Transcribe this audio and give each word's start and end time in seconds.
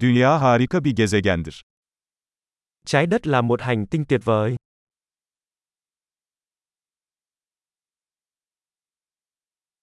Dünya 0.00 0.40
harika 0.40 0.84
bir 0.84 0.96
gezegendir. 0.96 1.62
Trái 2.86 3.06
đất 3.06 3.26
là 3.26 3.42
một 3.42 3.60
hành 3.60 3.86
tinh 3.86 4.04
tuyệt 4.04 4.20
vời. 4.24 4.56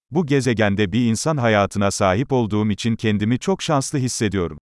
Bu 0.10 0.26
gezegende 0.26 0.92
bir 0.92 1.06
insan 1.10 1.38
hayatına 1.38 1.92
sahip 1.92 2.32
olduğum 2.32 2.72
için 2.72 2.96
kendimi 2.96 3.40
çok 3.40 3.62
şanslı 3.62 4.00
hissediyorum. 4.00 4.58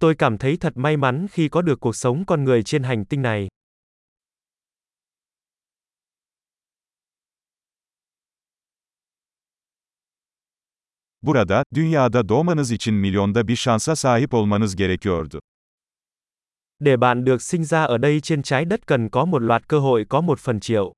Tôi 0.00 0.14
cảm 0.14 0.38
thấy 0.38 0.56
thật 0.56 0.76
may 0.76 0.96
mắn 0.96 1.26
khi 1.32 1.48
có 1.48 1.62
được 1.62 1.80
cuộc 1.80 1.96
sống 1.96 2.24
con 2.26 2.44
người 2.44 2.62
trên 2.62 2.82
hành 2.82 3.04
tinh 3.04 3.22
này. 3.22 3.48
Burada, 11.26 11.64
dünyada 11.74 12.28
doğmanız 12.28 12.70
için 12.70 12.94
milyonda 12.94 13.48
bir 13.48 13.56
şansa 13.56 13.96
sahip 13.96 14.34
olmanız 14.34 14.76
gerekiyordu. 14.76 15.40
Để 16.80 16.96
bạn 16.96 17.24
được 17.24 17.42
sinh 17.42 17.64
ra 17.64 17.84
ở 17.84 17.98
đây 17.98 18.20
trên 18.20 18.42
trái 18.42 18.64
đất 18.64 18.86
cần 18.86 19.08
có 19.08 19.24
một 19.24 19.42
loạt 19.42 19.68
cơ 19.68 19.78
hội 19.78 20.04
có 20.08 20.20
một 20.20 20.38
phần 20.38 20.60
triệu. 20.60 20.92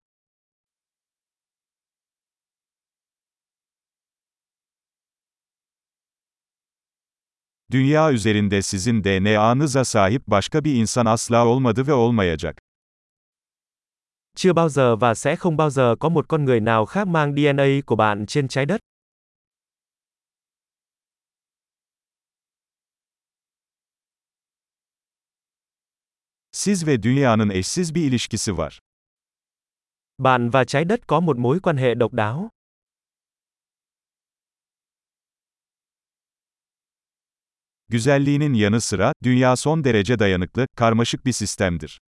Dünya 7.72 8.10
üzerinde 8.10 8.62
sizin 8.62 9.02
DNA'nıza 9.02 9.84
sahip 9.84 10.26
başka 10.26 10.64
bir 10.64 10.74
insan 10.74 11.06
asla 11.06 11.46
olmadı 11.46 11.86
ve 11.86 11.92
olmayacak. 11.92 12.56
Chưa 14.36 14.52
bao 14.52 14.68
giờ 14.68 14.96
và 14.96 15.14
sẽ 15.14 15.36
không 15.36 15.56
bao 15.56 15.70
giờ 15.70 15.96
có 16.00 16.08
một 16.08 16.28
con 16.28 16.44
người 16.44 16.60
nào 16.60 16.86
khác 16.86 17.08
mang 17.08 17.34
DNA 17.34 17.66
của 17.86 17.96
bạn 17.96 18.26
trên 18.26 18.48
trái 18.48 18.66
đất. 18.66 18.80
Siz 26.58 26.86
ve 26.86 27.02
dünyanın 27.02 27.50
eşsiz 27.50 27.94
bir 27.94 28.02
ilişkisi 28.02 28.58
var. 28.58 28.80
Bạn 30.18 30.50
và 30.50 30.64
trái 30.64 30.84
đất 30.84 31.06
có 31.06 31.20
một 31.20 31.38
mối 31.38 31.60
quan 31.60 31.76
hệ 31.76 31.94
độc 31.94 32.12
đáo. 32.12 32.50
Güzelliğinin 37.88 38.54
yanı 38.54 38.80
sıra, 38.80 39.12
dünya 39.24 39.56
son 39.56 39.84
derece 39.84 40.18
dayanıklı, 40.18 40.66
karmaşık 40.76 41.26
bir 41.26 41.32
sistemdir. 41.32 42.00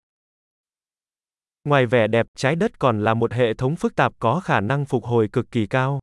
Ngoài 1.64 1.86
vẻ 1.92 2.12
đẹp, 2.12 2.26
trái 2.36 2.56
đất 2.56 2.78
còn 2.78 3.04
là 3.04 3.14
một 3.14 3.32
hệ 3.32 3.54
thống 3.54 3.76
phức 3.76 3.96
tạp 3.96 4.12
có 4.18 4.40
khả 4.40 4.60
năng 4.60 4.86
phục 4.86 5.04
hồi 5.04 5.28
cực 5.32 5.50
kỳ 5.50 5.66
cao. 5.66 6.00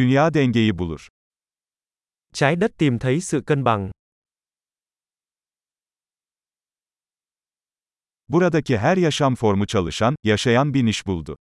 Dünya 0.00 0.34
dengeyi 0.34 0.78
bulur. 0.78 1.08
Trái 2.32 2.56
đất 2.56 2.70
tìm 2.78 2.98
thấy 2.98 3.20
sự 3.20 3.40
cân 3.46 3.64
bằng. 3.64 3.90
Buradaki 8.28 8.78
her 8.78 8.96
yaşam 8.96 9.34
formu 9.34 9.66
çalışan, 9.66 10.14
yaşayan 10.22 10.74
bir 10.74 10.82
niş 10.82 11.06
buldu. 11.06 11.36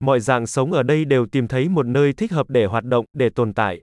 Mọi 0.00 0.20
dạng 0.20 0.46
sống 0.46 0.72
ở 0.72 0.82
đây 0.82 1.04
đều 1.04 1.26
tìm 1.26 1.48
thấy 1.48 1.68
một 1.68 1.86
nơi 1.86 2.12
thích 2.12 2.32
hợp 2.32 2.50
để 2.50 2.66
hoạt 2.66 2.84
động, 2.84 3.04
để 3.12 3.30
tồn 3.30 3.52
tại. 3.54 3.82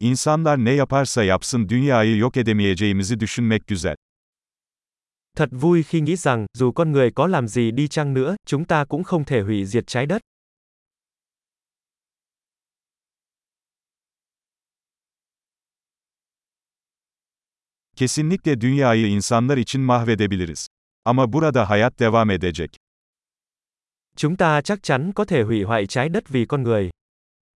İnsanlar 0.00 0.64
ne 0.64 0.72
yaparsa 0.72 1.24
yapsın 1.24 1.68
dünyayı 1.68 2.16
yok 2.16 2.36
edemeyeceğimizi 2.36 3.20
düşünmek 3.20 3.66
güzel. 3.68 3.96
Thật 5.36 5.48
vui 5.52 5.82
khi 5.82 6.00
nghĩ 6.00 6.16
rằng, 6.16 6.46
dù 6.58 6.72
con 6.72 6.92
người 6.92 7.10
có 7.10 7.26
làm 7.26 7.48
gì 7.48 7.70
đi 7.70 7.88
chăng 7.88 8.14
nữa, 8.14 8.36
chúng 8.46 8.64
ta 8.64 8.84
cũng 8.84 9.04
không 9.04 9.24
thể 9.24 9.40
hủy 9.40 9.64
diệt 9.64 9.86
trái 9.86 10.06
đất. 10.06 10.22
Kesinlikle 17.96 18.60
dünyayı 18.60 19.06
insanlar 19.06 19.58
için 19.58 19.82
mahvedebiliriz. 19.82 20.66
Ama 21.04 21.32
burada 21.32 21.70
hayat 21.70 21.98
devam 21.98 22.30
edecek. 22.30 22.70
Chúng 24.16 24.36
ta 24.36 24.60
chắc 24.62 24.82
chắn 24.82 25.12
có 25.12 25.24
thể 25.24 25.42
hủy 25.42 25.62
hoại 25.62 25.86
trái 25.86 26.08
đất 26.08 26.28
vì 26.28 26.46
con 26.46 26.62
người. 26.62 26.90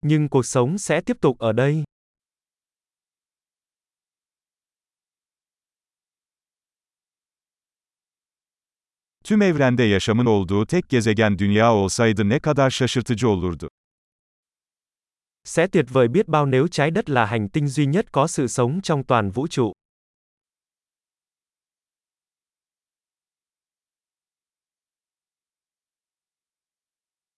Nhưng 0.02 0.30
cuộc 0.30 0.46
sống 0.46 0.78
sẽ 0.78 1.02
tiếp 1.02 1.18
tục 1.22 1.38
ở 1.40 1.52
đây. 1.54 1.84
Tüm 9.24 9.42
evrende 9.42 9.84
yaşamın 9.84 10.26
olduğu 10.26 10.66
tek 10.66 10.90
gezegen 10.90 11.40
dünya 11.40 11.74
olsaydı 11.74 12.30
ne 12.30 12.40
kadar 12.40 12.70
şaşırtıcı 12.70 13.30
olurdu. 13.30 13.70
Sẽ 15.46 15.68
tuyệt 15.68 15.86
vời 15.94 16.14
biết 16.14 16.28
bao 16.28 16.46
nếu 16.46 16.68
trái 16.68 16.92
đất 16.92 17.10
là 17.10 17.26
hành 17.26 17.50
tinh 17.50 17.68
duy 17.68 17.86
nhất 17.86 18.06
có 18.12 18.28
sự 18.28 18.48
sống 18.48 18.82
trong 18.82 19.04
toàn 19.04 19.32
vũ 19.32 19.48
trụ. 19.48 19.74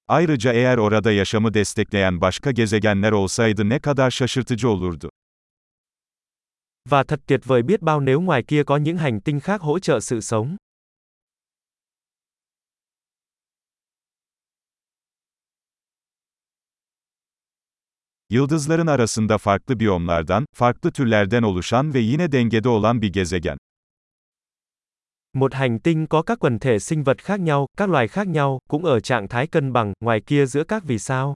Ayrıca 0.08 0.54
eğer 0.54 0.78
orada 0.78 1.12
yaşamı 1.12 1.54
destekleyen 1.54 2.22
başka 2.22 2.52
gezegenler 2.52 3.12
olsaydı 3.12 3.70
ne 3.70 3.80
kadar 3.80 4.12
şaşırtıcı 4.12 4.70
olurdu. 4.70 5.10
Và 6.90 7.04
thật 7.04 7.20
tuyệt 7.28 7.42
vời 7.46 7.64
biết 7.64 7.82
bao 7.82 8.02
nếu 8.02 8.22
ngoài 8.22 8.44
kia 8.44 8.64
có 8.64 8.78
những 8.78 8.98
hành 8.98 9.22
tinh 9.22 9.40
khác 9.40 9.62
hỗ 9.62 9.80
trợ 9.80 10.00
sự 10.00 10.22
sống. 10.22 10.58
Yıldızların 18.36 18.88
arasında 18.88 19.38
farklı 19.38 19.80
biyomlardan, 19.80 20.46
farklı 20.56 20.92
türlerden 20.92 21.44
oluşan 21.44 21.94
ve 21.94 22.00
yine 22.00 22.32
dengede 22.32 22.70
olan 22.70 23.02
bir 23.02 23.14
gezegen. 23.14 23.58
Một 25.34 25.54
hành 25.54 25.80
tinh 25.80 26.08
có 26.08 26.22
các 26.22 26.40
quần 26.40 26.60
thể 26.60 26.80
sinh 26.80 27.04
vật 27.04 27.24
khác 27.24 27.40
nhau, 27.40 27.68
các 27.78 27.90
loài 27.90 28.08
khác 28.08 28.28
nhau, 28.28 28.60
cũng 28.70 28.86
ở 28.86 29.00
trạng 29.00 29.28
thái 29.28 29.48
cân 29.48 29.74
bằng, 29.74 29.94
ngoài 30.00 30.22
kia 30.26 30.46
giữa 30.46 30.64
các 30.64 30.84
vì 30.84 31.00
sao. 31.00 31.36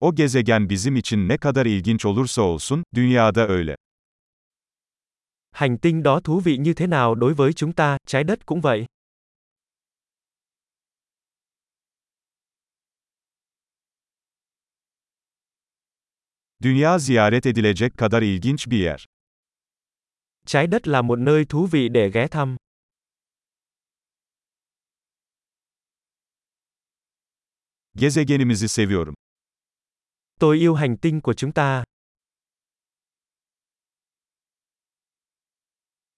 O 0.00 0.14
gezegen 0.14 0.68
bizim 0.68 0.96
için 0.96 1.28
ne 1.28 1.36
kadar 1.36 1.66
ilginç 1.66 2.06
olursa 2.06 2.42
olsun, 2.42 2.82
dünyada 2.94 3.46
öyle. 3.46 3.74
Hành 5.52 5.78
tinh 5.78 6.02
đó 6.02 6.20
thú 6.20 6.40
vị 6.40 6.56
như 6.56 6.74
thế 6.74 6.86
nào 6.86 7.14
đối 7.14 7.34
với 7.34 7.52
chúng 7.52 7.72
ta, 7.72 7.98
trái 8.06 8.24
đất 8.24 8.46
cũng 8.46 8.60
vậy. 8.60 8.86
Dünya 16.62 16.98
ziyaret 16.98 17.46
edilecek 17.46 17.96
kadar 17.96 18.22
ilginç 18.22 18.66
bir 18.66 18.78
yer. 18.78 19.06
Trái 20.46 20.66
đất 20.66 20.88
là 20.88 21.02
một 21.02 21.18
nơi 21.18 21.44
thú 21.44 21.66
vị 21.66 21.88
để 21.88 22.10
ghé 22.10 22.28
thăm. 22.28 22.56
Gezegenimizi 27.94 28.68
seviyorum. 28.68 29.14
Tôi 30.40 30.58
yêu 30.58 30.74
hành 30.74 30.96
tinh 30.96 31.20
của 31.20 31.34
chúng 31.34 31.52
ta. 31.52 31.84